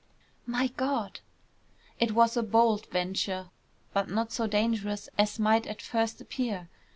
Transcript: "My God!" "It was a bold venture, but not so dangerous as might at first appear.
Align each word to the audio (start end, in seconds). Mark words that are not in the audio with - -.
"My 0.47 0.69
God!" 0.69 1.19
"It 1.99 2.13
was 2.13 2.35
a 2.35 2.41
bold 2.41 2.87
venture, 2.87 3.51
but 3.93 4.09
not 4.09 4.31
so 4.31 4.47
dangerous 4.47 5.09
as 5.15 5.37
might 5.37 5.67
at 5.67 5.79
first 5.79 6.19
appear. 6.19 6.69